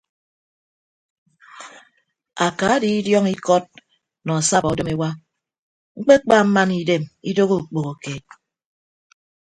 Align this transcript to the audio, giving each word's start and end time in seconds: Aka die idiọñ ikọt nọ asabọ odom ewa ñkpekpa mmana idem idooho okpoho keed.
Aka 2.45 2.69
die 2.81 2.95
idiọñ 2.99 3.25
ikọt 3.35 3.63
nọ 4.25 4.31
asabọ 4.39 4.67
odom 4.73 4.89
ewa 4.93 5.09
ñkpekpa 5.97 6.35
mmana 6.45 6.73
idem 6.81 7.03
idooho 7.29 7.55
okpoho 7.61 7.91
keed. 8.01 8.25